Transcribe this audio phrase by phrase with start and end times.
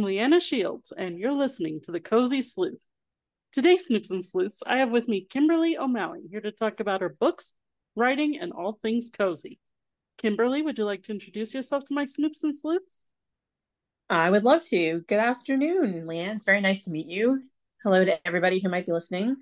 [0.00, 2.80] I'm Leanna Shields, and you're listening to The Cozy Sleuth.
[3.52, 7.10] Today, Snoops and Sleuths, I have with me Kimberley O'Malley here to talk about her
[7.10, 7.54] books,
[7.94, 9.58] writing, and all things cozy.
[10.16, 13.10] Kimberley, would you like to introduce yourself to my Snoops and Sleuths?
[14.08, 15.00] I would love to.
[15.00, 16.36] Good afternoon, Leanne.
[16.36, 17.42] It's very nice to meet you.
[17.82, 19.36] Hello to everybody who might be listening.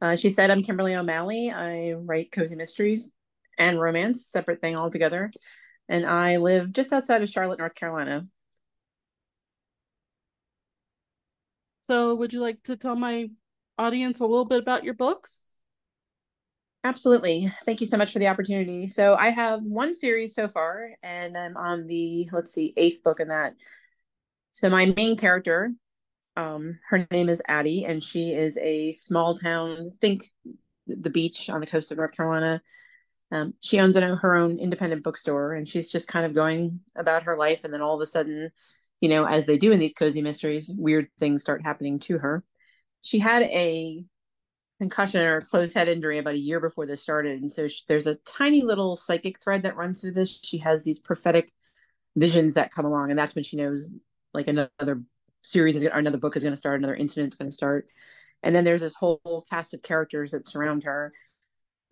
[0.00, 1.50] Uh, she said, I'm Kimberley O'Malley.
[1.50, 3.12] I write cozy mysteries
[3.58, 5.32] and romance, separate thing altogether.
[5.88, 8.28] And I live just outside of Charlotte, North Carolina.
[11.86, 13.28] So, would you like to tell my
[13.78, 15.56] audience a little bit about your books?
[16.82, 17.48] Absolutely.
[17.64, 18.88] Thank you so much for the opportunity.
[18.88, 23.20] So, I have one series so far, and I'm on the, let's see, eighth book
[23.20, 23.54] in that.
[24.50, 25.72] So, my main character,
[26.36, 30.24] um, her name is Addie, and she is a small town, think
[30.88, 32.60] the beach on the coast of North Carolina.
[33.30, 37.36] Um, she owns her own independent bookstore, and she's just kind of going about her
[37.36, 37.62] life.
[37.62, 38.50] And then all of a sudden,
[39.00, 42.44] you know, as they do in these cozy mysteries, weird things start happening to her.
[43.02, 44.04] She had a
[44.78, 47.40] concussion or a closed head injury about a year before this started.
[47.40, 50.40] And so she, there's a tiny little psychic thread that runs through this.
[50.42, 51.50] She has these prophetic
[52.16, 53.10] visions that come along.
[53.10, 53.92] And that's when she knows
[54.34, 55.02] like another
[55.42, 57.86] series is or another book is going to start, another incident is going to start.
[58.42, 61.12] And then there's this whole cast of characters that surround her.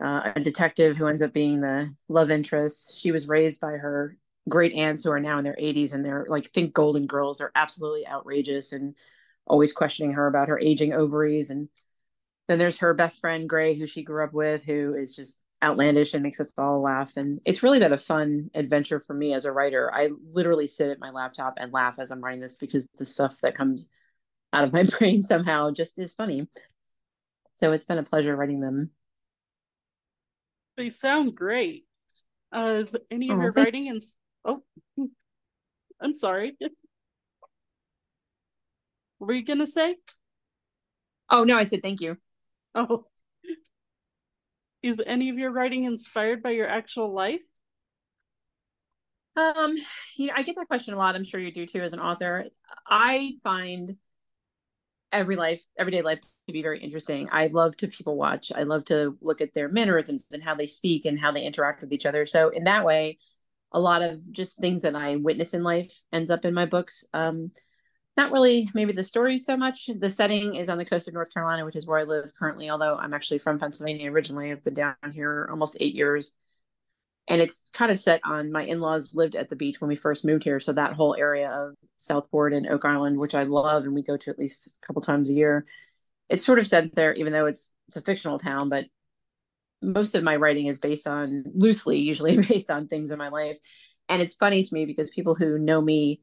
[0.02, 3.00] Uh, a detective who ends up being the love interest.
[3.00, 4.16] She was raised by her
[4.48, 7.52] great aunts who are now in their 80s and they're like think golden girls they're
[7.54, 8.94] absolutely outrageous and
[9.46, 11.50] always questioning her about her aging ovaries.
[11.50, 11.68] And
[12.48, 16.14] then there's her best friend gray who she grew up with who is just outlandish
[16.14, 17.16] and makes us all laugh.
[17.16, 19.90] And it's really been a fun adventure for me as a writer.
[19.92, 23.40] I literally sit at my laptop and laugh as i'm writing this because the stuff
[23.42, 23.88] that comes
[24.52, 26.48] out of my brain somehow just is funny.
[27.54, 28.90] So it's been a pleasure writing them.
[30.76, 31.84] They sound great.
[32.52, 34.02] Uh, is any of oh, your writing and
[34.44, 34.62] Oh,
[36.00, 36.56] I'm sorry.
[39.18, 39.96] What were you gonna say?
[41.30, 42.16] Oh no, I said thank you.
[42.74, 43.06] Oh.
[44.82, 47.40] Is any of your writing inspired by your actual life?
[49.36, 49.74] Um,
[50.16, 51.14] you know, I get that question a lot.
[51.14, 52.44] I'm sure you do too as an author.
[52.86, 53.96] I find
[55.10, 57.28] every life, everyday life to be very interesting.
[57.32, 58.52] I love to people watch.
[58.54, 61.80] I love to look at their mannerisms and how they speak and how they interact
[61.80, 62.26] with each other.
[62.26, 63.18] So in that way,
[63.74, 67.04] a lot of just things that I witness in life ends up in my books.
[67.12, 67.50] Um,
[68.16, 69.90] not really maybe the story so much.
[69.98, 72.70] The setting is on the coast of North Carolina, which is where I live currently,
[72.70, 74.52] although I'm actually from Pennsylvania originally.
[74.52, 76.32] I've been down here almost eight years.
[77.26, 79.96] And it's kind of set on my in laws lived at the beach when we
[79.96, 80.60] first moved here.
[80.60, 84.16] So that whole area of Southport and Oak Island, which I love and we go
[84.16, 85.64] to at least a couple times a year,
[86.28, 88.86] it's sort of set there, even though it's it's a fictional town, but
[89.84, 93.58] most of my writing is based on loosely, usually based on things in my life.
[94.08, 96.20] And it's funny to me because people who know me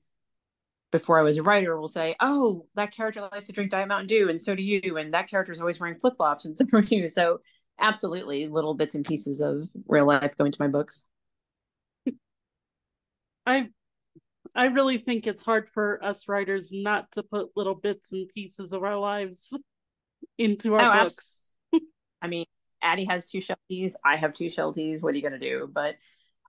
[0.91, 4.07] before I was a writer will say, "Oh, that character likes to drink Diet Mountain
[4.07, 6.65] Dew, and so do you." And that character is always wearing flip flops, and so
[6.73, 7.07] are you.
[7.07, 7.39] So,
[7.79, 11.07] absolutely, little bits and pieces of real life go into my books.
[13.45, 13.69] I,
[14.53, 18.73] I really think it's hard for us writers not to put little bits and pieces
[18.73, 19.57] of our lives
[20.37, 21.49] into our oh, books.
[22.21, 22.45] I mean,
[22.81, 23.93] Addie has two shelties.
[24.03, 25.01] I have two shelties.
[25.01, 25.69] What are you going to do?
[25.71, 25.95] But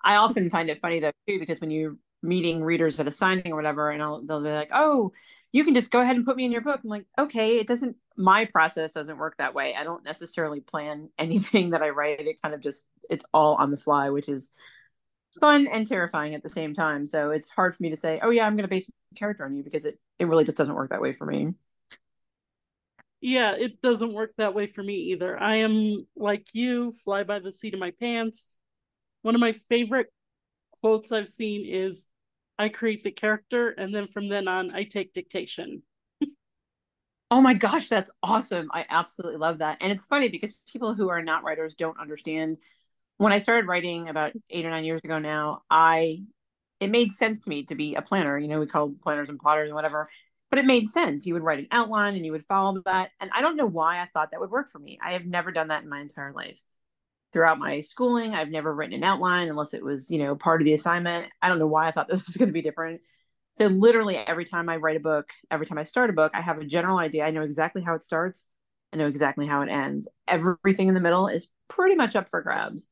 [0.05, 3.53] I often find it funny though too because when you're meeting readers at a signing
[3.53, 5.13] or whatever, and I'll, they'll be like, "Oh,
[5.53, 7.67] you can just go ahead and put me in your book." I'm like, "Okay, it
[7.67, 7.97] doesn't.
[8.17, 9.75] My process doesn't work that way.
[9.77, 12.21] I don't necessarily plan anything that I write.
[12.21, 14.51] It kind of just it's all on the fly, which is
[15.41, 17.07] fun and terrifying at the same time.
[17.07, 19.45] So it's hard for me to say, "Oh yeah, I'm going to base a character
[19.45, 21.55] on you," because it it really just doesn't work that way for me
[23.23, 25.41] yeah, it doesn't work that way for me either.
[25.41, 28.49] I am like you, fly by the seat of my pants.
[29.23, 30.09] One of my favorite
[30.81, 32.09] quotes I've seen is
[32.59, 35.85] I create the character and then from then on I take dictation.
[37.31, 38.69] oh my gosh, that's awesome.
[38.75, 39.79] I absolutely love that.
[39.81, 42.57] And it's funny because people who are not writers don't understand.
[43.19, 46.25] When I started writing about 8 or 9 years ago now, I
[46.81, 48.37] it made sense to me to be a planner.
[48.37, 50.09] You know, we call planners and plotters and whatever
[50.53, 51.25] but it made sense.
[51.25, 53.09] You would write an outline and you would follow that.
[53.21, 54.99] And I don't know why I thought that would work for me.
[55.03, 56.61] I have never done that in my entire life.
[57.33, 60.67] Throughout my schooling, I've never written an outline unless it was, you know, part of
[60.67, 61.33] the assignment.
[61.41, 63.01] I don't know why I thought this was going to be different.
[63.53, 66.43] So literally every time I write a book, every time I start a book, I
[66.43, 67.25] have a general idea.
[67.25, 68.47] I know exactly how it starts.
[68.93, 70.07] I know exactly how it ends.
[70.29, 72.87] Everything in the middle is pretty much up for grabs.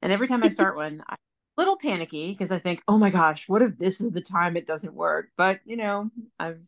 [0.00, 1.16] And every time I start one, I
[1.56, 4.66] little panicky because I think, oh my gosh, what if this is the time it
[4.66, 5.28] doesn't work?
[5.36, 6.66] But you know, I've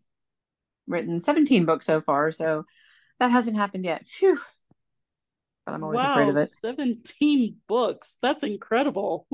[0.86, 2.64] written 17 books so far, so
[3.18, 4.06] that hasn't happened yet.
[4.06, 4.38] Phew.
[5.64, 6.50] But I'm always wow, afraid of it.
[6.50, 8.16] 17 books.
[8.20, 9.28] That's incredible.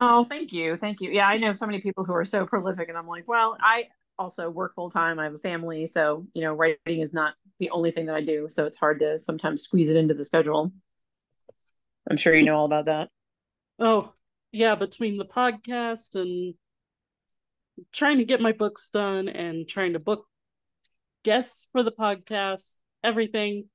[0.00, 0.76] Oh, thank you.
[0.76, 1.10] Thank you.
[1.10, 3.86] Yeah, I know so many people who are so prolific and I'm like, well, I
[4.18, 5.18] also work full time.
[5.18, 8.20] I have a family, so you know, writing is not the only thing that I
[8.20, 8.48] do.
[8.50, 10.72] So it's hard to sometimes squeeze it into the schedule.
[12.10, 13.08] I'm sure you know all about that.
[13.78, 14.12] Oh,
[14.52, 16.54] yeah, between the podcast and
[17.92, 20.26] trying to get my books done and trying to book
[21.24, 23.68] guests for the podcast, everything.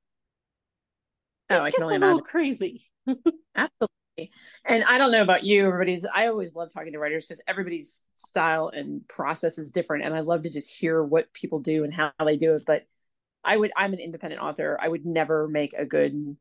[1.50, 2.24] Oh, I can only imagine.
[2.24, 2.84] crazy.
[3.56, 4.32] Absolutely.
[4.66, 6.06] And I don't know about you, everybody's.
[6.06, 10.22] I always love talking to writers because everybody's style and process is different, and I
[10.22, 12.64] love to just hear what people do and how they do it.
[12.66, 12.84] But
[13.44, 14.78] I would, I'm an independent author.
[14.82, 16.36] I would never make a good,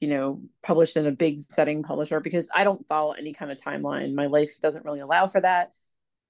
[0.00, 3.58] you know, published in a big setting publisher because I don't follow any kind of
[3.58, 4.14] timeline.
[4.14, 5.72] My life doesn't really allow for that.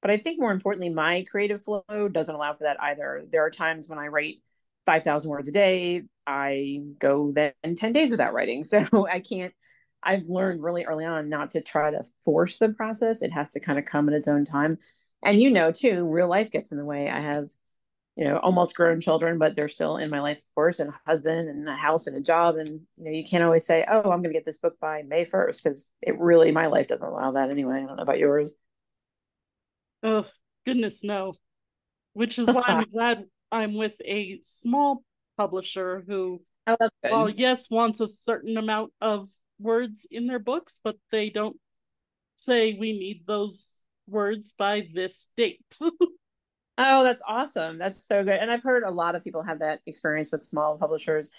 [0.00, 3.24] But I think more importantly, my creative flow doesn't allow for that either.
[3.30, 4.36] There are times when I write
[4.86, 6.04] 5,000 words a day.
[6.26, 8.64] I go then 10 days without writing.
[8.64, 9.52] So I can't,
[10.02, 13.22] I've learned really early on not to try to force the process.
[13.22, 14.78] It has to kind of come at its own time.
[15.22, 17.08] And you know, too, real life gets in the way.
[17.10, 17.50] I have,
[18.18, 21.00] you know, almost grown children, but they're still in my life, of course, and a
[21.06, 22.56] husband and a house and a job.
[22.56, 25.02] And, you know, you can't always say, oh, I'm going to get this book by
[25.06, 27.76] May 1st, because it really, my life doesn't allow that anyway.
[27.76, 28.56] I don't know about yours.
[30.02, 30.26] Oh,
[30.66, 31.32] goodness, no.
[32.14, 35.04] Which is why I'm glad I'm with a small
[35.36, 39.28] publisher who, oh, well, yes, wants a certain amount of
[39.60, 41.56] words in their books, but they don't
[42.34, 45.64] say we need those words by this date.
[46.78, 47.78] oh, that's awesome.
[47.78, 48.34] That's so good.
[48.34, 51.30] And I've heard a lot of people have that experience with small publishers.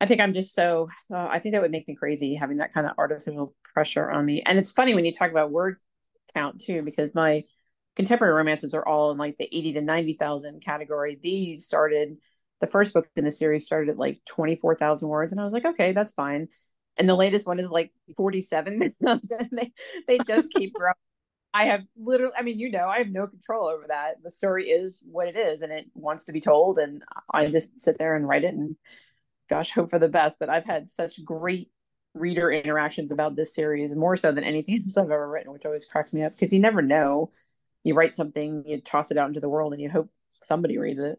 [0.00, 2.72] I think I'm just so, uh, I think that would make me crazy having that
[2.72, 4.42] kind of artificial pressure on me.
[4.46, 5.78] And it's funny when you talk about word
[6.34, 7.42] count too, because my
[7.96, 11.18] contemporary romances are all in like the 80 to 90,000 category.
[11.20, 12.16] These started,
[12.60, 15.32] the first book in the series started at like 24,000 words.
[15.32, 16.46] And I was like, okay, that's fine.
[16.96, 18.94] And the latest one is like 47,000.
[19.50, 19.72] they,
[20.06, 20.94] they just keep growing.
[21.54, 24.22] I have literally, I mean, you know, I have no control over that.
[24.22, 26.78] The story is what it is and it wants to be told.
[26.78, 27.02] And
[27.32, 28.76] I just sit there and write it and
[29.48, 30.38] gosh, hope for the best.
[30.38, 31.70] But I've had such great
[32.14, 35.84] reader interactions about this series, more so than anything else I've ever written, which always
[35.84, 37.32] cracks me up because you never know
[37.84, 40.10] you write something, you toss it out into the world, and you hope
[40.40, 41.18] somebody reads it.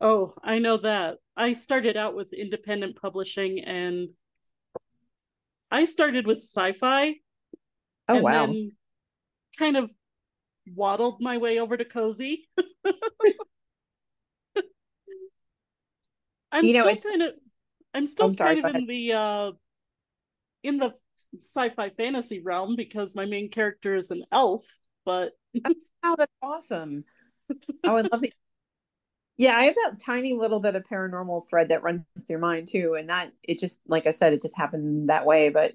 [0.00, 1.18] Oh, I know that.
[1.36, 4.08] I started out with independent publishing and
[5.70, 7.16] I started with sci-fi.
[8.08, 8.46] Oh and wow.
[8.46, 8.72] Then
[9.58, 9.92] kind of
[10.74, 12.48] waddled my way over to cozy.
[16.52, 17.34] I'm you know, still kind of
[17.94, 19.52] I'm still I'm sorry, kind of in the uh
[20.62, 20.94] in the
[21.38, 24.66] sci-fi fantasy realm because my main character is an elf
[25.04, 25.32] but
[26.02, 27.04] oh, that's awesome.
[27.84, 28.32] I would love the
[29.36, 32.94] yeah, I have that tiny little bit of paranormal thread that runs through mine too.
[32.94, 35.48] And that it just like I said, it just happened that way.
[35.48, 35.72] But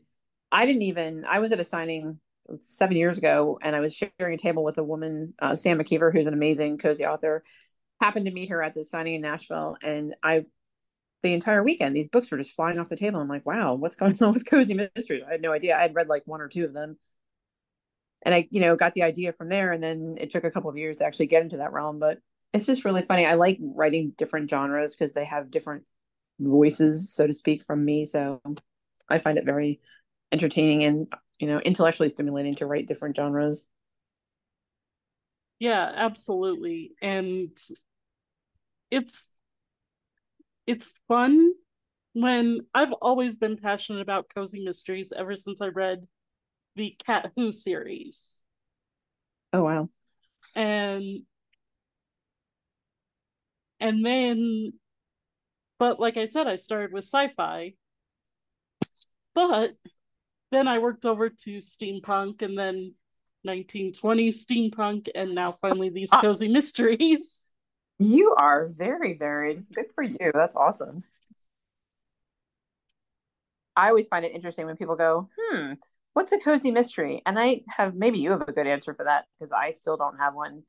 [0.51, 2.19] I didn't even I was at a signing
[2.59, 6.11] seven years ago and I was sharing a table with a woman, uh, Sam McKeever,
[6.11, 7.43] who's an amazing cozy author.
[8.01, 10.45] Happened to meet her at the signing in Nashville and I
[11.23, 13.19] the entire weekend these books were just flying off the table.
[13.19, 15.23] I'm like, wow, what's going on with cozy mysteries?
[15.27, 15.77] I had no idea.
[15.77, 16.97] I had read like one or two of them
[18.25, 19.71] and I, you know, got the idea from there.
[19.71, 21.99] And then it took a couple of years to actually get into that realm.
[21.99, 22.17] But
[22.53, 23.25] it's just really funny.
[23.25, 25.83] I like writing different genres because they have different
[26.39, 28.03] voices, so to speak, from me.
[28.05, 28.41] So
[29.07, 29.79] I find it very
[30.31, 31.07] entertaining and,
[31.39, 33.65] you know, intellectually stimulating to write different genres.
[35.59, 36.91] Yeah, absolutely.
[37.01, 37.57] And
[38.91, 39.23] it's
[40.67, 41.51] it's fun
[42.13, 46.07] when I've always been passionate about cozy mysteries ever since I read
[46.75, 48.43] the Cat Who series.
[49.53, 49.89] Oh wow.
[50.55, 51.25] And
[53.79, 54.73] and then
[55.79, 57.73] but like I said, I started with sci-fi.
[59.33, 59.75] But
[60.55, 62.93] then I worked over to steampunk and then
[63.45, 66.21] 1920s steampunk and now finally these ah.
[66.21, 67.53] cozy mysteries.
[67.99, 69.65] You are very varied.
[69.73, 70.31] Good for you.
[70.33, 71.03] That's awesome.
[73.75, 75.73] I always find it interesting when people go, hmm,
[76.13, 77.21] what's a cozy mystery?
[77.25, 80.17] And I have maybe you have a good answer for that because I still don't
[80.17, 80.63] have one.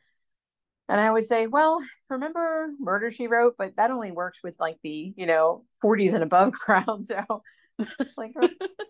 [0.88, 4.78] And I always say, well, remember Murder She Wrote, but that only works with like
[4.83, 7.05] the you know 40s and above crowd.
[7.05, 7.43] So
[7.78, 8.33] it's like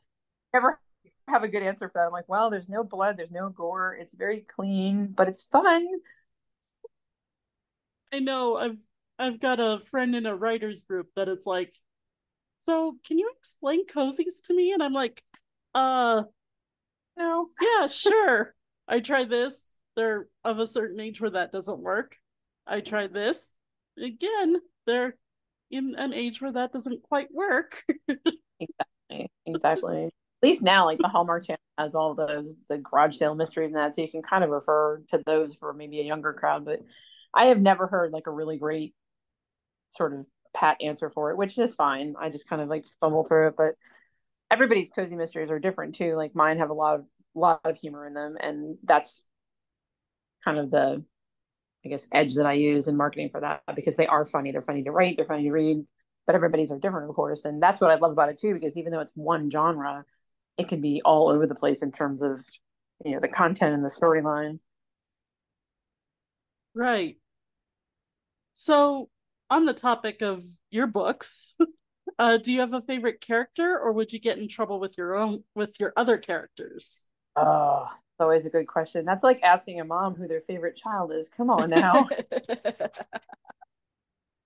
[0.53, 0.79] never
[1.29, 2.07] have a good answer for that.
[2.07, 5.87] I'm like, well, there's no blood, there's no gore, it's very clean, but it's fun.
[8.13, 8.57] I know.
[8.57, 8.79] I've
[9.19, 11.75] I've got a friend in a writers group that it's like,
[12.61, 14.73] so can you explain cozies to me?
[14.73, 15.23] And I'm like,
[15.75, 16.25] uh,
[17.17, 17.51] no.
[17.61, 18.55] Yeah, sure.
[18.89, 19.81] I try this.
[19.97, 22.17] They're of a certain age where that doesn't work.
[22.67, 23.57] I try this.
[23.99, 24.57] Again,
[24.87, 25.17] they're
[25.71, 27.85] in an age where that doesn't quite work.
[28.61, 29.31] exactly.
[29.47, 30.11] Exactly.
[30.43, 33.77] At least now, like the Hallmark Channel has all those the garage sale mysteries and
[33.77, 36.65] that, so you can kind of refer to those for maybe a younger crowd.
[36.65, 36.81] But
[37.35, 38.95] I have never heard like a really great
[39.93, 42.15] sort of pat answer for it, which is fine.
[42.19, 43.75] I just kind of like fumble through it, but
[44.51, 46.15] everybody's cozy mysteries are different too.
[46.17, 49.25] Like mine have a lot of lot of humor in them, and that's
[50.45, 51.05] kind of the
[51.85, 54.51] I guess edge that I use in marketing for that because they are funny.
[54.51, 55.17] They're funny to write.
[55.17, 55.85] They're funny to read.
[56.27, 58.53] But everybody's are different, of course, and that's what I love about it too.
[58.53, 60.05] Because even though it's one genre,
[60.59, 62.45] it can be all over the place in terms of
[63.05, 64.59] you know the content and the storyline.
[66.75, 67.17] Right.
[68.55, 69.11] So,
[69.51, 71.55] on the topic of your books,
[72.19, 75.17] uh, do you have a favorite character, or would you get in trouble with your
[75.17, 76.99] own with your other characters?
[77.37, 79.05] Oh, it's always a good question.
[79.05, 81.29] That's like asking a mom who their favorite child is.
[81.29, 81.93] Come on now.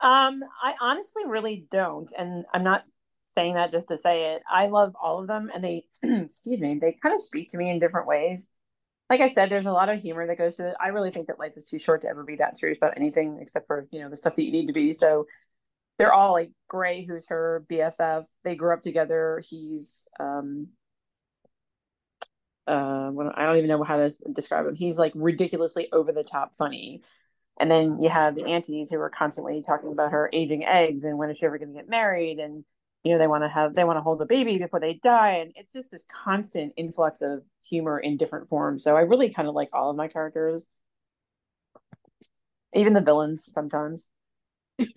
[0.01, 2.85] um, I honestly really don't, and I'm not
[3.33, 4.43] saying that just to say it.
[4.51, 7.71] I love all of them, and they, excuse me, they kind of speak to me
[7.71, 8.49] in different ways.
[9.09, 10.77] Like I said, there's a lot of humor that goes to it.
[10.81, 13.39] I really think that life is too short to ever be that serious about anything
[13.41, 14.93] except for you know the stuff that you need to be.
[14.93, 15.27] So
[15.99, 18.25] they're all like Gray, who's her BFF.
[18.45, 19.43] They grew up together.
[19.49, 20.69] He's um
[22.69, 24.75] uh I don't even know how to describe him.
[24.75, 27.03] He's like ridiculously over the top funny.
[27.59, 31.19] And then you have the aunties who are constantly talking about her aging eggs and
[31.19, 32.65] when is she ever going to get married and
[33.05, 35.37] you know they want to have they want to hold the baby before they die
[35.37, 38.85] and it's just this constant influx of humor in different forms.
[38.85, 40.67] So I really kind of like all of my characters.
[42.75, 44.07] Even the villains sometimes.
[44.79, 44.95] because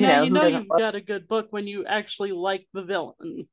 [0.00, 0.78] you know you know you've love...
[0.78, 3.48] got a good book when you actually like the villain.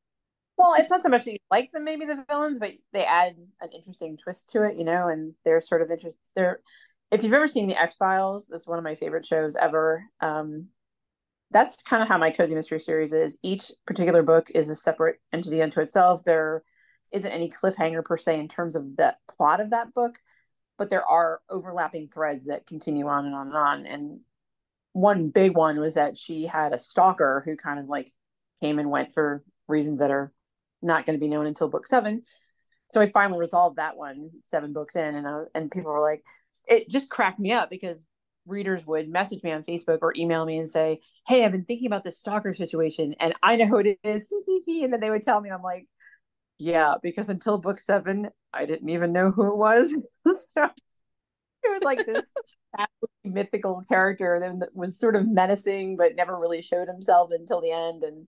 [0.56, 3.36] Well, it's not so much that you like them, maybe the villains, but they add
[3.60, 6.16] an interesting twist to it, you know, and they're sort of interest.
[6.36, 6.60] They're
[7.12, 10.04] if you've ever seen the X Files, that's one of my favorite shows ever.
[10.20, 10.68] Um,
[11.54, 13.38] that's kind of how my cozy mystery series is.
[13.44, 16.24] Each particular book is a separate entity unto itself.
[16.24, 16.64] There
[17.12, 20.18] isn't any cliffhanger per se in terms of the plot of that book,
[20.78, 23.86] but there are overlapping threads that continue on and on and on.
[23.86, 24.20] And
[24.94, 28.12] one big one was that she had a stalker who kind of like
[28.60, 30.32] came and went for reasons that are
[30.82, 32.22] not going to be known until book seven.
[32.90, 36.24] So I finally resolved that one seven books in, and I, and people were like,
[36.68, 38.06] it just cracked me up because
[38.46, 41.88] readers would message me on Facebook or email me and say, "Hey, I've been thinking
[41.88, 44.32] about this stalker situation, and I know who it is,"
[44.68, 45.88] and then they would tell me, I'm like,
[46.60, 49.96] "Yeah," because until book seven, I didn't even know who it was.
[50.26, 50.70] so
[51.64, 52.34] it was like this
[53.24, 58.04] mythical character that was sort of menacing but never really showed himself until the end
[58.04, 58.28] and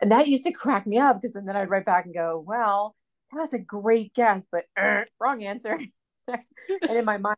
[0.00, 2.96] and that used to crack me up because then I'd write back and go well
[3.32, 5.78] that was a great guess but uh, wrong answer
[6.26, 7.36] and in my mind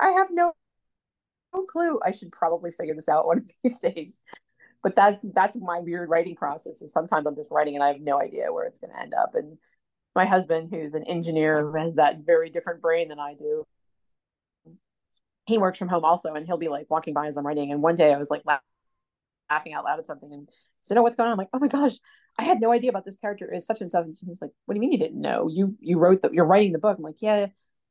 [0.00, 0.52] I have no no
[1.62, 4.20] clue I should probably figure this out one of these days
[4.82, 8.00] but that's that's my weird writing process and sometimes I'm just writing and I have
[8.00, 9.56] no idea where it's going to end up and
[10.14, 13.64] my husband who's an engineer who has that very different brain than I do
[15.46, 17.70] he works from home also, and he'll be like walking by as I'm writing.
[17.70, 18.42] And one day I was like
[19.50, 20.48] laughing out loud at something, and
[20.80, 21.32] so oh, know what's going on?
[21.32, 21.92] I'm like, oh my gosh,
[22.38, 24.04] I had no idea about this character is such and such.
[24.04, 25.48] And he was like, what do you mean you didn't know?
[25.48, 26.96] You you wrote the you're writing the book.
[26.96, 27.46] I'm like, yeah,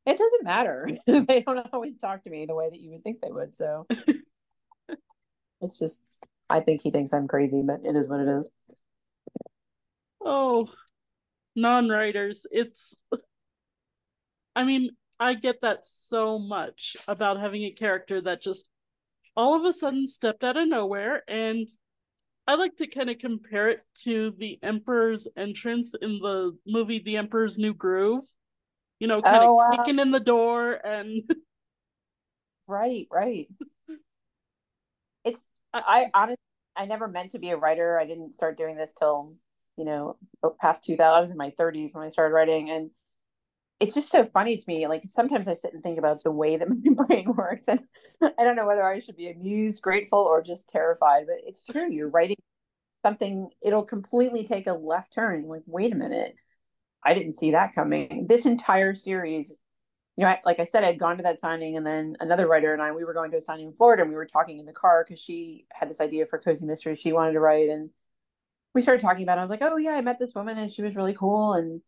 [0.06, 0.90] it doesn't matter.
[1.08, 3.56] they don't always talk to me the way that you would think they would.
[3.56, 3.88] So
[5.62, 6.02] it's just,
[6.50, 8.50] I think he thinks I'm crazy, but it is what it is.
[10.22, 10.70] Oh,
[11.56, 12.96] non-writers, it's.
[14.56, 18.70] I mean, I get that so much about having a character that just
[19.36, 21.68] all of a sudden stepped out of nowhere and
[22.46, 27.16] I like to kind of compare it to the Emperor's entrance in the movie The
[27.16, 28.26] Emperor's New Groove.
[29.04, 29.72] You know, kind oh, of wow.
[29.76, 31.24] kicking in the door and
[32.68, 33.50] Right, right.
[35.26, 35.44] it's
[35.74, 36.38] I honestly
[36.78, 38.00] I never meant to be a writer.
[38.00, 39.36] I didn't start doing this till,
[39.76, 41.04] you know, oh, past 2000.
[41.18, 42.92] I was in my 30s when I started writing and
[43.82, 44.88] it's just so funny to me.
[44.88, 47.82] Like sometimes I sit and think about the way that my brain works, and
[48.22, 51.26] I don't know whether I should be amused, grateful, or just terrified.
[51.28, 51.92] But it's true.
[51.92, 52.38] You're writing
[53.06, 55.50] something; it'll completely take a left turn.
[55.50, 56.36] Like, wait a minute,
[57.06, 58.28] I didn't see that coming.
[58.28, 59.60] This entire series,
[60.18, 62.74] you know, I, like I said, I'd gone to that signing, and then another writer
[62.74, 64.66] and I, we were going to a signing in Florida, and we were talking in
[64.66, 67.90] the car because she had this idea for cozy mysteries she wanted to write, and
[68.74, 69.38] we started talking about.
[69.38, 69.42] it.
[69.42, 71.82] I was like, oh yeah, I met this woman, and she was really cool, and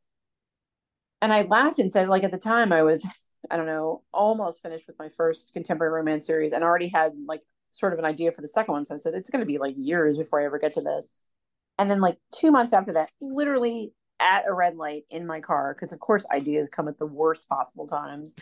[1.21, 3.05] and I laughed and said, like at the time, I was,
[3.51, 7.41] I don't know, almost finished with my first contemporary romance series and already had like
[7.71, 8.85] sort of an idea for the second one.
[8.85, 11.09] So I said, it's going to be like years before I ever get to this.
[11.77, 15.73] And then, like two months after that, literally at a red light in my car,
[15.73, 18.35] because of course ideas come at the worst possible times.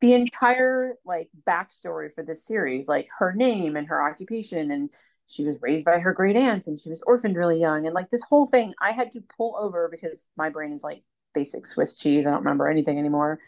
[0.00, 4.90] the entire like backstory for this series, like her name and her occupation, and
[5.26, 7.86] she was raised by her great aunts and she was orphaned really young.
[7.86, 11.02] And like this whole thing, I had to pull over because my brain is like
[11.32, 12.26] basic Swiss cheese.
[12.26, 13.40] I don't remember anything anymore.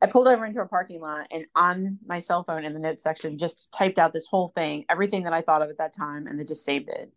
[0.00, 3.02] I pulled over into a parking lot and on my cell phone in the notes
[3.02, 6.28] section just typed out this whole thing, everything that I thought of at that time,
[6.28, 7.12] and then just saved it.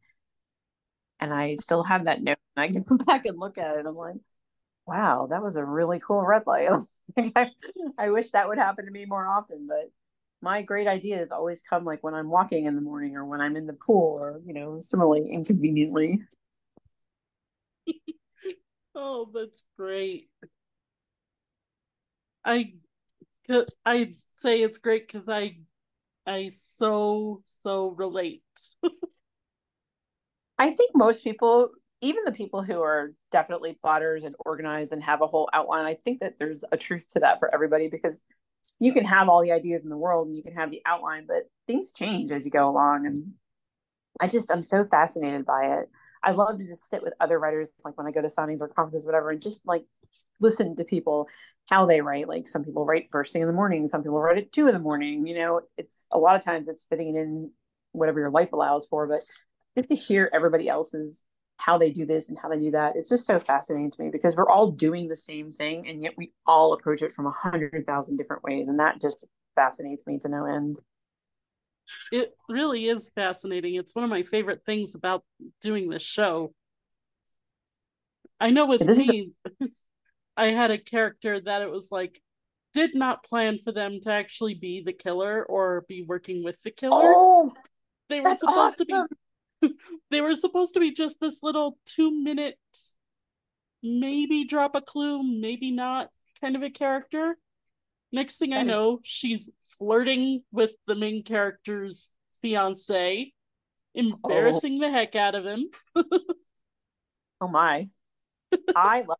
[1.22, 2.38] And I still have that note.
[2.56, 3.86] And I can go back and look at it.
[3.86, 4.16] I'm like,
[4.88, 6.70] wow, that was a really cool red light.
[7.36, 7.51] I,
[7.98, 9.92] I wish that would happen to me more often, but
[10.42, 13.56] my great ideas always come like when I'm walking in the morning or when I'm
[13.56, 16.20] in the pool or, you know, similarly inconveniently.
[18.96, 20.30] oh, that's great.
[22.44, 22.74] I
[23.86, 25.58] I say it's great because I
[26.25, 28.44] I so so relate.
[30.62, 35.24] I think most people, even the people who are definitely plotters and organized and have
[35.24, 38.22] a whole outline, I think that there's a truth to that for everybody because
[38.80, 41.25] you can have all the ideas in the world and you can have the outline,
[41.27, 43.08] but things change as you go along.
[43.08, 43.32] And
[44.20, 45.89] I just I'm so fascinated by it.
[46.24, 48.68] I love to just sit with other writers, like when I go to signings or
[48.68, 49.86] conferences, whatever, and just like
[50.39, 51.27] listen to people
[51.72, 52.27] how they write.
[52.27, 54.74] Like some people write first thing in the morning, some people write at two in
[54.74, 55.25] the morning.
[55.25, 57.50] You know, it's a lot of times it's fitting in
[57.94, 59.22] whatever your life allows for, but
[59.78, 61.25] just to hear everybody else's
[61.58, 62.96] how they do this and how they do that.
[62.96, 66.16] It's just so fascinating to me because we're all doing the same thing and yet
[66.18, 68.68] we all approach it from a hundred thousand different ways.
[68.68, 69.25] And that just
[69.56, 70.80] fascinates me to no end.
[72.12, 73.75] It really is fascinating.
[73.75, 75.24] It's one of my favorite things about
[75.62, 76.54] doing this show.
[78.40, 79.68] I know with me a-
[80.36, 82.20] I had a character that it was like
[82.74, 86.72] did not plan for them to actually be the killer or be working with the
[86.72, 87.04] killer.
[87.06, 87.51] Oh,
[88.10, 88.86] they were supposed awesome.
[88.88, 89.16] to be
[90.12, 92.58] they were supposed to be just this little two minute
[93.84, 97.38] maybe drop a clue, maybe not kind of a character.
[98.12, 103.31] Next thing I know, she's flirting with the main character's fiance,
[103.96, 104.81] embarrassing oh.
[104.81, 105.70] the heck out of him.
[105.96, 107.88] oh my.
[108.75, 109.18] I love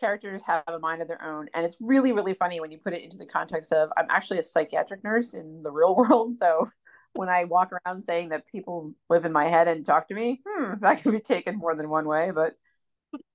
[0.00, 2.92] characters have a mind of their own and it's really really funny when you put
[2.92, 6.68] it into the context of i'm actually a psychiatric nurse in the real world so
[7.16, 10.40] when i walk around saying that people live in my head and talk to me
[10.46, 12.54] hmm, that can be taken more than one way but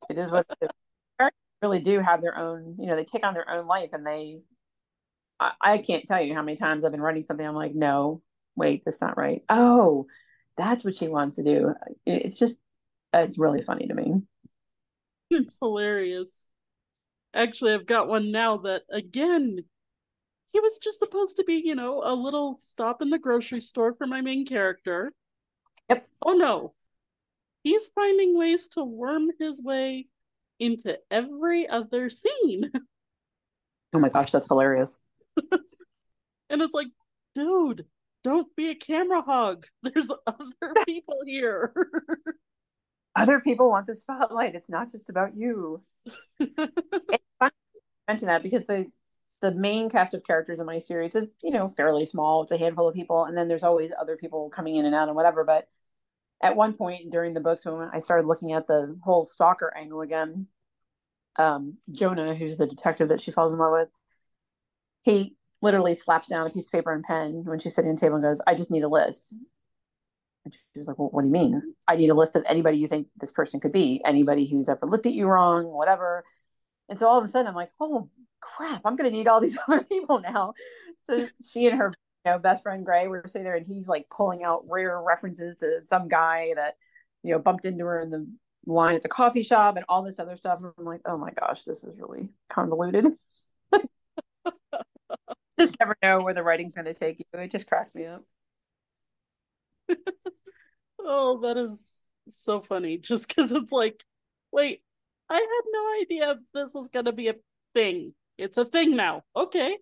[0.10, 0.70] it is what is.
[1.62, 4.40] really do have their own you know they take on their own life and they
[5.40, 8.22] I, I can't tell you how many times i've been writing something i'm like no
[8.56, 9.44] wait that's not right.
[9.50, 10.08] Oh
[10.58, 11.74] that's what she wants to do.
[12.06, 12.60] It's just
[13.14, 14.22] it's really funny to me.
[15.30, 16.50] It's hilarious.
[17.34, 19.60] Actually, I've got one now that again,
[20.54, 23.94] he was just supposed to be, you know, a little stop in the grocery store
[23.94, 25.14] for my main character.
[25.90, 26.08] Yep.
[26.26, 26.74] Oh no.
[27.64, 30.08] He's finding ways to worm his way
[30.60, 32.72] into every other scene.
[33.94, 35.02] Oh my gosh, that's hilarious.
[36.50, 36.88] and it's like,
[37.36, 37.86] dude,
[38.24, 39.66] don't be a camera hog.
[39.84, 41.74] There's other people here.
[43.16, 44.56] other people want the spotlight.
[44.56, 45.84] It's not just about you.
[46.40, 46.54] it's
[47.38, 47.52] fun to
[48.08, 48.86] mention that because the
[49.42, 52.44] the main cast of characters in my series is you know fairly small.
[52.44, 55.08] It's a handful of people, and then there's always other people coming in and out
[55.08, 55.44] and whatever.
[55.44, 55.68] But
[56.42, 60.02] at one point during the books, when I started looking at the whole stalker angle
[60.02, 60.48] again,
[61.38, 63.90] um, Jonah, who's the detective that she falls in love with,
[65.04, 68.02] he literally slaps down a piece of paper and pen when she's sitting at the
[68.02, 69.34] table and goes, "I just need a list."
[70.46, 71.76] And she was like, Well, what do you mean?
[71.88, 74.86] I need a list of anybody you think this person could be, anybody who's ever
[74.88, 76.24] looked at you wrong, whatever.
[76.90, 78.10] And so all of a sudden I'm like, Oh
[78.42, 80.54] crap, I'm gonna need all these other people now.
[81.00, 81.94] So she and her
[82.26, 85.58] you know, best friend Gray were sitting there and he's like pulling out rare references
[85.58, 86.76] to some guy that,
[87.24, 88.28] you know, bumped into her in the
[88.66, 90.60] line at the coffee shop and all this other stuff.
[90.62, 93.06] And I'm like, oh my gosh, this is really convoluted.
[95.60, 97.26] just never know where the writing's going to take you.
[97.34, 98.24] It just cracks me up.
[101.00, 101.96] oh, that is
[102.30, 102.98] so funny.
[102.98, 104.04] Just because it's like,
[104.52, 104.84] wait,
[105.30, 107.36] I had no idea this was gonna be a
[107.74, 108.14] thing.
[108.42, 109.24] It's a thing now.
[109.36, 109.78] Okay.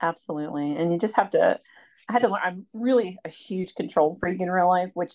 [0.00, 0.76] Absolutely.
[0.76, 1.60] And you just have to
[2.08, 5.14] I had to learn I'm really a huge control freak in real life, which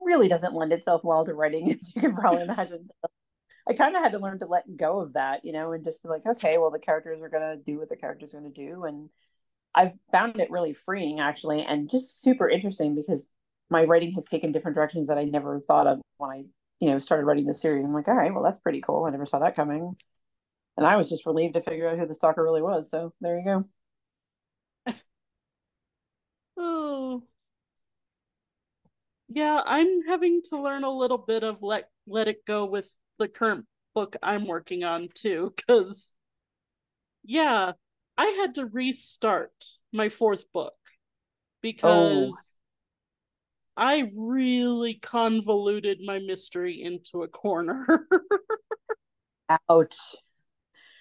[0.00, 2.86] really doesn't lend itself well to writing, as you can probably imagine.
[2.86, 3.08] So
[3.68, 6.02] I kind of had to learn to let go of that, you know, and just
[6.02, 8.52] be like, okay, well, the characters are going to do what the characters are going
[8.52, 8.84] to do.
[8.84, 9.08] And
[9.74, 13.32] I've found it really freeing actually, and just super interesting because
[13.70, 16.44] my writing has taken different directions that I never thought of when I,
[16.80, 17.86] you know, started writing the series.
[17.86, 19.04] I'm like, all right, well, that's pretty cool.
[19.04, 19.96] I never saw that coming,
[20.76, 22.90] and I was just relieved to figure out who the stalker really was.
[22.90, 23.44] So there you
[24.86, 24.92] go.
[26.56, 27.22] oh,
[29.28, 33.28] yeah, I'm having to learn a little bit of let let it go with the
[33.28, 36.12] current book I'm working on too, because
[37.24, 37.72] yeah,
[38.16, 39.52] I had to restart
[39.92, 40.90] my fourth book oh.
[41.62, 42.60] because oh.
[43.76, 48.06] I really convoluted my mystery into a corner.
[49.70, 49.96] Ouch.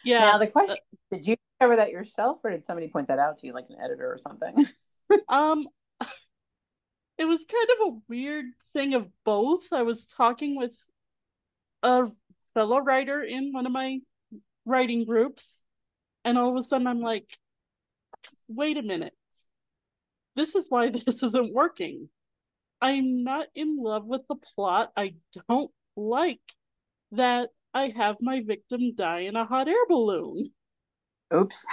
[0.04, 0.20] Yeah.
[0.20, 3.40] Now the question: uh, Did you discover that yourself, or did somebody point that out
[3.40, 4.66] to you, like an editor or something?
[5.30, 5.68] um,
[7.18, 9.72] it was kind of a weird thing of both.
[9.72, 10.74] I was talking with
[11.82, 12.08] a
[12.54, 14.00] fellow writer in one of my
[14.66, 15.64] writing groups,
[16.26, 17.38] and all of a sudden I'm like,
[18.48, 19.14] wait a minute.
[20.36, 22.10] This is why this isn't working.
[22.82, 24.92] I'm not in love with the plot.
[24.98, 25.16] I
[25.48, 26.42] don't like
[27.12, 30.52] that I have my victim die in a hot air balloon.
[31.34, 31.66] Oops.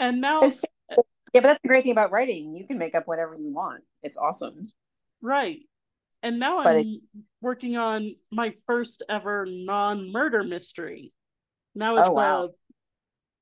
[0.00, 0.96] and now it's, yeah,
[1.34, 2.54] but that's the great thing about writing.
[2.54, 3.82] You can make up whatever you want.
[4.02, 4.70] It's awesome.
[5.20, 5.60] Right.
[6.22, 7.00] And now but I'm it,
[7.40, 11.12] working on my first ever non-murder mystery.
[11.74, 12.44] Now it's oh, wow.
[12.44, 12.48] a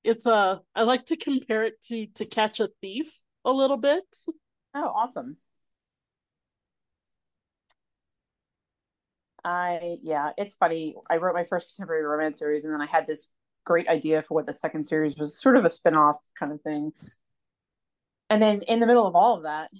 [0.05, 3.13] it's a I like to compare it to to catch a thief
[3.45, 4.05] a little bit.
[4.75, 5.39] Oh, awesome.
[9.45, 10.95] I yeah, it's funny.
[11.09, 13.31] I wrote my first contemporary romance series and then I had this
[13.65, 16.93] great idea for what the second series was, sort of a spin-off kind of thing.
[18.31, 19.71] And then in the middle of all of that,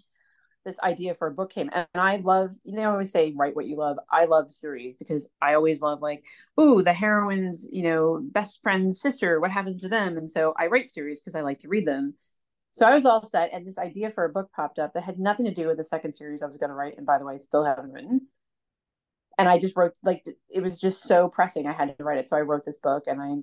[0.65, 3.57] this idea for a book came and i love you know i always say write
[3.57, 6.25] what you love i love series because i always love like
[6.61, 10.67] ooh the heroine's you know best friend's sister what happens to them and so i
[10.67, 12.13] write series because i like to read them
[12.73, 15.19] so i was all set and this idea for a book popped up that had
[15.19, 17.25] nothing to do with the second series i was going to write and by the
[17.25, 18.27] way I still haven't written
[19.39, 22.29] and i just wrote like it was just so pressing i had to write it
[22.29, 23.35] so i wrote this book and i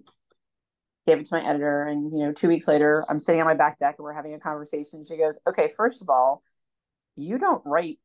[1.05, 3.53] gave it to my editor and you know two weeks later i'm sitting on my
[3.53, 6.43] back deck and we're having a conversation she goes okay first of all
[7.15, 7.99] you don't write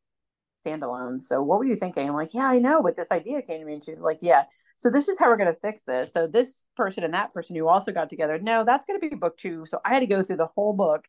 [0.64, 1.22] standalones.
[1.22, 2.08] So what were you thinking?
[2.08, 3.74] I'm like, yeah, I know, but this idea came to me.
[3.74, 4.44] And she's like, yeah.
[4.76, 6.12] So this is how we're going to fix this.
[6.12, 9.14] So this person and that person who also got together, no, that's going to be
[9.14, 9.64] book two.
[9.66, 11.04] So I had to go through the whole book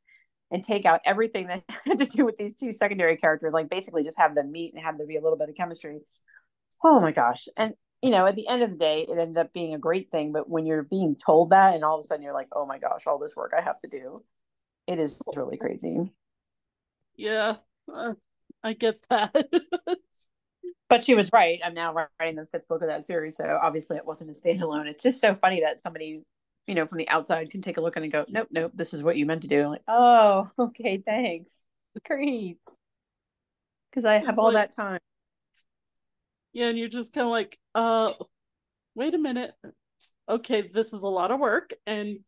[0.51, 4.03] and take out everything that had to do with these two secondary characters, like basically
[4.03, 5.99] just have them meet and have there be a little bit of chemistry.
[6.83, 7.47] Oh my gosh.
[7.57, 10.09] And you know, at the end of the day, it ended up being a great
[10.09, 10.31] thing.
[10.31, 12.79] But when you're being told that and all of a sudden you're like, oh my
[12.79, 14.23] gosh, all this work I have to do,
[14.87, 16.11] it is really crazy.
[17.15, 17.57] Yeah,
[17.93, 18.13] uh,
[18.63, 19.35] I get that.
[20.89, 21.59] but she was right.
[21.63, 24.87] I'm now writing the fifth book of that series, so obviously it wasn't a standalone.
[24.87, 26.23] It's just so funny that somebody,
[26.67, 29.03] you know, from the outside can take a look and go, "Nope, nope, this is
[29.03, 31.65] what you meant to do." I'm like, oh, okay, thanks,
[32.05, 32.57] great,
[33.89, 34.99] because I have it's all like, that time.
[36.53, 38.13] Yeah, and you're just kind of like, uh,
[38.95, 39.53] wait a minute.
[40.29, 42.19] Okay, this is a lot of work, and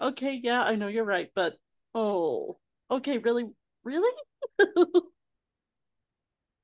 [0.00, 1.56] okay, yeah, I know you're right, but
[1.94, 2.58] oh,
[2.90, 3.46] okay, really,
[3.84, 4.12] really?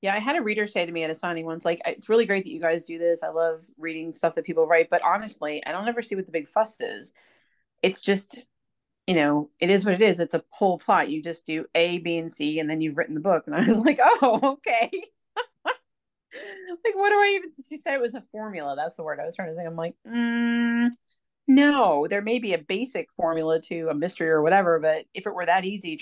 [0.01, 2.25] yeah, I had a reader say to me at a signing once, like, it's really
[2.27, 3.23] great that you guys do this.
[3.23, 6.33] I love reading stuff that people write, but honestly, I don't ever see what the
[6.33, 7.15] big fuss is.
[7.83, 8.45] It's just,
[9.07, 10.21] you know, it is what it is.
[10.21, 11.11] It's a whole plot.
[11.11, 13.45] You just do A, B, and C, and then you've written the book.
[13.47, 14.91] And I was like, oh, okay.
[16.85, 17.51] Like, what do I even?
[17.69, 18.77] She said it was a formula.
[18.77, 19.65] That's the word I was trying to say.
[19.65, 20.89] I'm like, mm,
[21.47, 25.35] no, there may be a basic formula to a mystery or whatever, but if it
[25.35, 26.01] were that easy,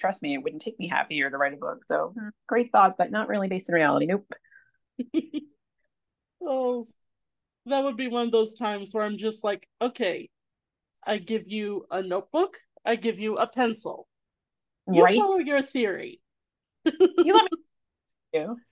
[0.00, 1.84] trust me, it wouldn't take me half a year to write a book.
[1.86, 2.28] So hmm.
[2.48, 4.06] great thought, but not really based in reality.
[4.06, 4.26] Nope.
[6.42, 6.86] oh,
[7.66, 10.28] that would be one of those times where I'm just like, okay,
[11.06, 14.08] I give you a notebook, I give you a pencil.
[14.90, 15.16] You right?
[15.16, 16.20] follow your theory.
[16.84, 17.44] you let
[18.32, 18.46] me.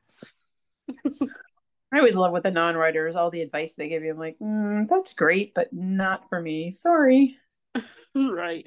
[1.93, 4.11] I always love with the non-writers all the advice they give you.
[4.11, 6.71] I'm like, mm, that's great, but not for me.
[6.71, 7.39] Sorry.
[8.15, 8.67] right.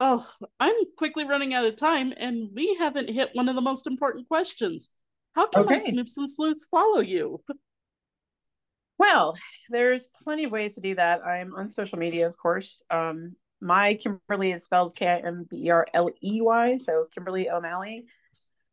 [0.00, 0.26] Oh,
[0.58, 4.28] I'm quickly running out of time, and we haven't hit one of the most important
[4.28, 4.90] questions.
[5.34, 5.74] How can okay.
[5.74, 7.40] my snoops and sleuths follow you?
[8.98, 9.36] Well,
[9.68, 11.24] there's plenty of ways to do that.
[11.24, 12.82] I'm on social media, of course.
[12.90, 17.06] Um, my Kimberley is spelled K I M B E R L E Y, so
[17.14, 18.06] Kimberley O'Malley.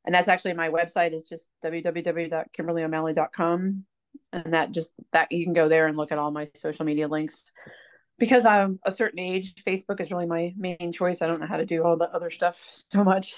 [0.06, 3.86] And that's actually my website is just www.kimberleyomalley.com.
[4.32, 7.08] And that just that you can go there and look at all my social media
[7.08, 7.52] links
[8.18, 11.22] because I'm a certain age, Facebook is really my main choice.
[11.22, 13.34] I don't know how to do all the other stuff so much.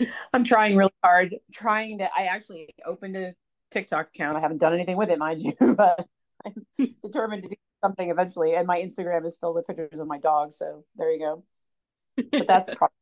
[0.32, 2.08] I'm trying really hard, trying to.
[2.16, 3.34] I actually opened a
[3.70, 4.36] TikTok account.
[4.36, 6.06] I haven't done anything with it, mind you, but
[6.44, 6.66] I'm
[7.04, 8.54] determined to do something eventually.
[8.54, 10.52] And my Instagram is filled with pictures of my dog.
[10.52, 11.44] So there you go.
[12.32, 12.94] But that's probably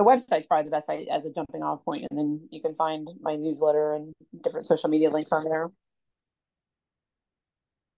[0.00, 2.74] the website's probably the best site as a jumping off point, and then you can
[2.74, 5.70] find my newsletter and different social media links on there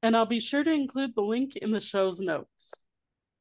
[0.03, 2.73] and I'll be sure to include the link in the show's notes.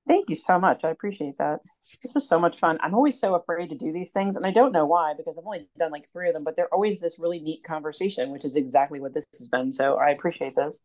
[0.08, 0.84] Thank you so much.
[0.84, 1.60] I appreciate that.
[2.04, 2.78] This was so much fun.
[2.82, 5.46] I'm always so afraid to do these things, and I don't know why because I've
[5.46, 8.56] only done like three of them, but they're always this really neat conversation, which is
[8.56, 9.72] exactly what this has been.
[9.72, 10.84] So I appreciate this.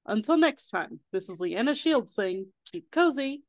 [0.05, 3.43] Until next time, this is Leanna Shields saying, keep cozy.